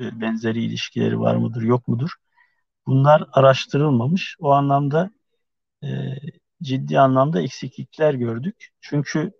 e, 0.00 0.20
benzeri 0.20 0.64
ilişkileri 0.64 1.20
var 1.20 1.36
mıdır, 1.36 1.62
yok 1.62 1.88
mudur? 1.88 2.10
Bunlar 2.86 3.24
araştırılmamış. 3.32 4.36
O 4.40 4.52
anlamda 4.52 5.10
e, 5.84 5.88
ciddi 6.62 7.00
anlamda 7.00 7.42
eksiklikler 7.42 8.14
gördük. 8.14 8.68
Çünkü 8.80 9.32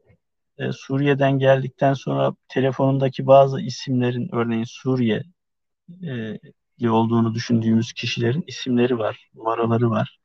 e, 0.58 0.72
Suriye'den 0.72 1.38
geldikten 1.38 1.94
sonra 1.94 2.34
telefonundaki 2.48 3.26
bazı 3.26 3.60
isimlerin, 3.60 4.28
örneğin 4.32 4.64
Suriye 4.64 5.24
e, 6.80 6.88
olduğunu 6.90 7.34
düşündüğümüz 7.34 7.92
kişilerin 7.92 8.44
isimleri 8.46 8.98
var, 8.98 9.28
numaraları 9.34 9.90
var, 9.90 10.18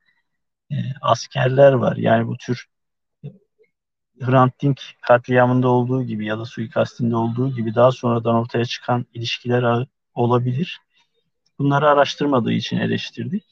e, 0.70 0.76
askerler 1.02 1.72
var. 1.72 1.96
Yani 1.96 2.26
bu 2.26 2.36
tür 2.36 2.66
Hrant 4.20 4.62
Dink 4.62 4.80
katliamında 5.00 5.68
olduğu 5.68 6.02
gibi 6.02 6.26
ya 6.26 6.38
da 6.38 6.44
suikastinde 6.44 7.16
olduğu 7.16 7.54
gibi 7.54 7.74
daha 7.74 7.92
sonradan 7.92 8.34
ortaya 8.34 8.64
çıkan 8.64 9.06
ilişkiler 9.14 9.86
olabilir. 10.14 10.80
Bunları 11.58 11.88
araştırmadığı 11.88 12.52
için 12.52 12.76
eleştirdik. 12.76 13.44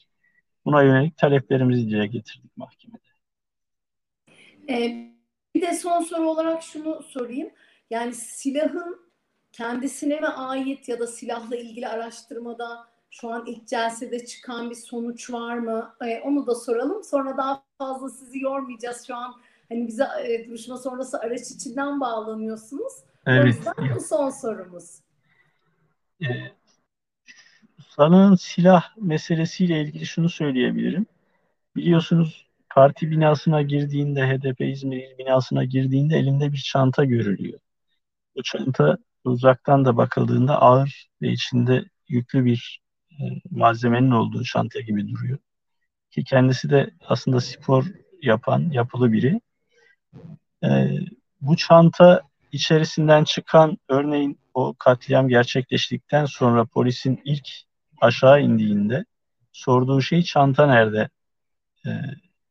Buna 0.65 0.83
yönelik 0.83 1.17
taleplerimizi 1.17 1.89
dile 1.89 2.07
getirdik 2.07 2.57
mahkemede. 2.57 3.02
Ee, 4.69 5.13
bir 5.55 5.61
de 5.61 5.73
son 5.73 6.01
soru 6.01 6.29
olarak 6.29 6.63
şunu 6.63 7.03
sorayım. 7.03 7.49
Yani 7.89 8.13
silahın 8.13 9.01
kendisine 9.51 10.19
mi 10.19 10.27
ait 10.27 10.89
ya 10.89 10.99
da 10.99 11.07
silahla 11.07 11.55
ilgili 11.55 11.87
araştırmada 11.87 12.87
şu 13.09 13.29
an 13.29 13.45
ilk 13.45 13.67
celsede 13.67 14.25
çıkan 14.25 14.69
bir 14.69 14.75
sonuç 14.75 15.31
var 15.31 15.57
mı? 15.57 15.95
Ee, 16.05 16.19
onu 16.19 16.47
da 16.47 16.55
soralım. 16.55 17.03
Sonra 17.03 17.37
daha 17.37 17.63
fazla 17.77 18.09
sizi 18.09 18.39
yormayacağız. 18.39 19.07
Şu 19.07 19.15
an 19.15 19.35
hani 19.69 19.87
bize 19.87 20.07
e, 20.23 20.47
duruşma 20.47 20.77
sonrası 20.77 21.19
araç 21.19 21.51
içinden 21.51 21.99
bağlanıyorsunuz. 22.01 22.93
Evet. 23.25 23.43
O 23.43 23.47
yüzden 23.47 23.95
bu 23.95 23.99
son 23.99 24.29
sorumuz. 24.29 24.99
Ee, 26.21 26.27
sanığın 27.89 28.35
silah 28.35 28.97
meselesiyle 28.97 29.81
ilgili 29.81 30.05
şunu 30.05 30.29
söyleyebilirim. 30.29 31.05
Biliyorsunuz 31.75 32.47
parti 32.73 33.11
binasına 33.11 33.61
girdiğinde, 33.61 34.27
HDP 34.27 34.61
İzmir 34.61 34.97
il 34.97 35.17
binasına 35.17 35.63
girdiğinde 35.63 36.17
elinde 36.17 36.51
bir 36.51 36.57
çanta 36.57 37.05
görülüyor. 37.05 37.59
Bu 38.35 38.43
çanta 38.43 38.97
uzaktan 39.23 39.85
da 39.85 39.97
bakıldığında 39.97 40.61
ağır 40.61 41.09
ve 41.21 41.31
içinde 41.31 41.85
yüklü 42.07 42.45
bir 42.45 42.81
e, 43.11 43.23
malzemenin 43.51 44.11
olduğu 44.11 44.43
çanta 44.43 44.79
gibi 44.79 45.07
duruyor. 45.07 45.37
Ki 46.11 46.23
kendisi 46.23 46.69
de 46.69 46.91
aslında 47.01 47.41
spor 47.41 47.85
yapan, 48.21 48.69
yapılı 48.71 49.11
biri. 49.11 49.41
E, 50.63 50.69
bu 51.41 51.57
çanta 51.57 52.21
içerisinden 52.51 53.23
çıkan 53.23 53.77
örneğin 53.89 54.39
o 54.53 54.73
katliam 54.79 55.27
gerçekleştikten 55.27 56.25
sonra 56.25 56.65
polisin 56.65 57.21
ilk 57.25 57.47
aşağı 58.01 58.41
indiğinde 58.41 59.05
sorduğu 59.51 60.01
şey 60.01 60.23
çanta 60.23 60.67
nerede 60.67 61.09
e, 61.85 61.89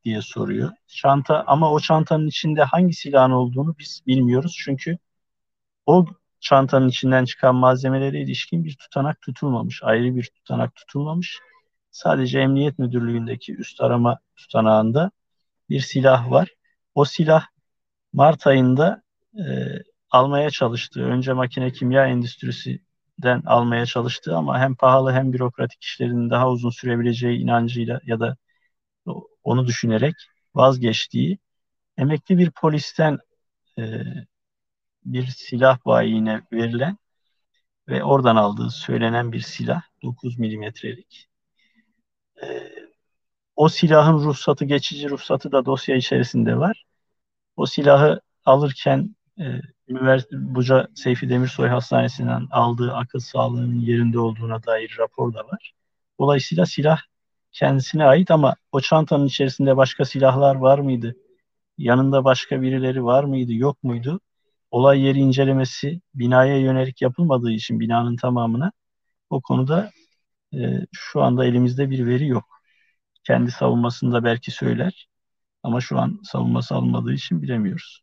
diye 0.04 0.22
soruyor. 0.22 0.70
Çanta 0.86 1.44
ama 1.46 1.72
o 1.72 1.80
çantanın 1.80 2.26
içinde 2.26 2.62
hangi 2.62 2.94
silahın 2.94 3.30
olduğunu 3.30 3.74
biz 3.78 4.02
bilmiyoruz. 4.06 4.56
Çünkü 4.64 4.98
o 5.86 6.06
çantanın 6.40 6.88
içinden 6.88 7.24
çıkan 7.24 7.54
malzemelere 7.54 8.20
ilişkin 8.20 8.64
bir 8.64 8.76
tutanak 8.76 9.20
tutulmamış. 9.22 9.82
Ayrı 9.82 10.16
bir 10.16 10.30
tutanak 10.34 10.74
tutulmamış. 10.74 11.38
Sadece 11.90 12.40
Emniyet 12.40 12.78
Müdürlüğü'ndeki 12.78 13.56
üst 13.56 13.80
arama 13.80 14.18
tutanağında 14.36 15.10
bir 15.70 15.80
silah 15.80 16.30
var. 16.30 16.48
O 16.94 17.04
silah 17.04 17.46
Mart 18.12 18.46
ayında 18.46 19.02
e, 19.38 19.42
almaya 20.10 20.50
çalıştığı, 20.50 21.04
önce 21.04 21.32
makine 21.32 21.72
kimya 21.72 22.06
endüstrisinden 22.06 23.42
almaya 23.46 23.86
çalıştığı 23.86 24.36
ama 24.36 24.58
hem 24.60 24.74
pahalı 24.74 25.12
hem 25.12 25.32
bürokratik 25.32 25.82
işlerinin 25.82 26.30
daha 26.30 26.50
uzun 26.50 26.70
sürebileceği 26.70 27.38
inancıyla 27.38 28.00
ya 28.06 28.20
da 28.20 28.36
onu 29.44 29.66
düşünerek 29.66 30.14
vazgeçtiği 30.54 31.38
emekli 31.96 32.38
bir 32.38 32.50
polisten 32.50 33.18
e, 33.78 34.02
bir 35.04 35.26
silah 35.26 35.78
bayine 35.86 36.42
verilen 36.52 36.98
ve 37.88 38.04
oradan 38.04 38.36
aldığı 38.36 38.70
söylenen 38.70 39.32
bir 39.32 39.40
silah 39.40 39.82
9 40.02 40.38
milimetrelik. 40.38 41.28
E, 42.42 42.72
o 43.56 43.68
silahın 43.68 44.18
ruhsatı, 44.18 44.64
geçici 44.64 45.10
ruhsatı 45.10 45.52
da 45.52 45.66
dosya 45.66 45.96
içerisinde 45.96 46.58
var. 46.58 46.84
O 47.56 47.66
silahı 47.66 48.20
alırken 48.44 49.16
e, 49.40 49.60
Buca 50.32 50.88
Seyfi 50.94 51.28
Demirsoy 51.28 51.68
Hastanesi'nden 51.68 52.48
aldığı 52.50 52.92
akıl 52.94 53.20
sağlığının 53.20 53.80
yerinde 53.80 54.18
olduğuna 54.18 54.62
dair 54.64 54.96
rapor 54.98 55.34
da 55.34 55.38
var. 55.46 55.72
Dolayısıyla 56.18 56.66
silah 56.66 56.98
kendisine 57.52 58.04
ait 58.04 58.30
ama 58.30 58.56
o 58.72 58.80
çantanın 58.80 59.26
içerisinde 59.26 59.76
başka 59.76 60.04
silahlar 60.04 60.54
var 60.54 60.78
mıydı? 60.78 61.16
Yanında 61.78 62.24
başka 62.24 62.62
birileri 62.62 63.04
var 63.04 63.24
mıydı, 63.24 63.52
yok 63.52 63.82
muydu? 63.84 64.20
olay 64.72 65.00
yeri 65.00 65.18
incelemesi 65.18 66.00
binaya 66.14 66.58
yönelik 66.58 67.02
yapılmadığı 67.02 67.50
için 67.50 67.80
binanın 67.80 68.16
tamamına 68.16 68.72
o 69.30 69.40
konuda 69.40 69.90
e, 70.54 70.58
şu 70.92 71.22
anda 71.22 71.44
elimizde 71.44 71.90
bir 71.90 72.06
veri 72.06 72.26
yok. 72.26 72.44
Kendi 73.24 73.50
savunmasında 73.50 74.24
belki 74.24 74.50
söyler 74.50 75.08
ama 75.62 75.80
şu 75.80 75.98
an 75.98 76.20
savunması 76.24 76.74
alınmadığı 76.74 77.12
için 77.12 77.42
bilemiyoruz. 77.42 78.02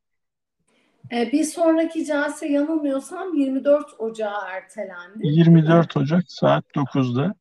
E, 1.12 1.32
bir 1.32 1.44
sonraki 1.44 2.06
celse 2.06 2.48
yanılmıyorsam 2.48 3.34
24 3.34 3.86
Ocağı 4.00 4.48
ertelendi. 4.48 5.28
24 5.28 5.98
Ocak 5.98 6.24
saat 6.28 6.66
9'da 6.76 7.36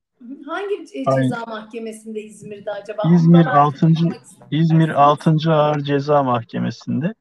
Hangi 0.46 0.74
e, 0.94 1.04
Aynen. 1.07 1.22
ceza 1.22 1.44
mahkemesinde 1.46 2.22
İzmir'de 2.22 2.70
acaba? 2.70 3.02
İzmir 3.14 3.38
Ondan 3.38 3.57
altıncı- 3.57 4.04
bahsetmek 4.04 4.22
ister 4.26 4.46
İzmir 4.50 4.78
misiniz? 4.78 4.96
6. 4.96 5.52
Ağır 5.52 5.81
Ceza 5.81 6.22
Mahkemesi'nde 6.22 7.14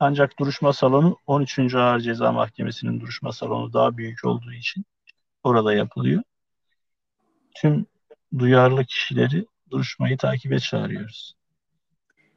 ancak 0.00 0.38
duruşma 0.38 0.72
salonu 0.72 1.16
13. 1.26 1.74
Ağır 1.74 2.00
Ceza 2.00 2.32
Mahkemesi'nin 2.32 3.00
duruşma 3.00 3.32
salonu 3.32 3.72
daha 3.72 3.96
büyük 3.96 4.24
olduğu 4.24 4.52
için 4.52 4.84
orada 5.44 5.74
yapılıyor. 5.74 6.22
Tüm 7.56 7.86
duyarlı 8.38 8.84
kişileri 8.84 9.46
duruşmayı 9.70 10.16
takibe 10.18 10.58
çağırıyoruz. 10.58 11.36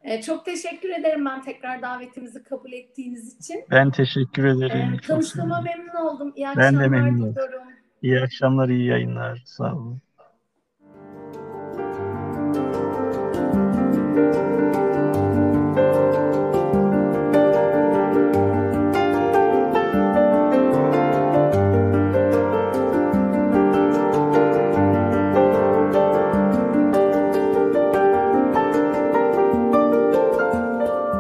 E, 0.02 0.22
çok 0.22 0.46
teşekkür 0.46 0.90
ederim 0.90 1.26
ben 1.26 1.42
tekrar 1.42 1.82
davetimizi 1.82 2.44
kabul 2.44 2.72
ettiğiniz 2.72 3.36
için. 3.40 3.66
Ben 3.72 3.92
teşekkür 3.92 4.44
ederim. 4.46 4.94
E, 4.94 4.98
Çok 4.98 5.06
tanıştığıma 5.08 5.62
memnun 5.62 5.96
oldum. 5.96 6.34
İyi 6.36 6.48
Ben 6.58 6.80
de 6.80 6.88
memnun 6.88 7.20
oldum. 7.20 7.32
diliyorum. 7.32 7.64
İyi 8.02 8.20
akşamlar, 8.22 8.70
iyi 8.70 8.86
yayınlar. 8.86 9.42
Sağ 9.46 9.76
olun. 9.76 10.02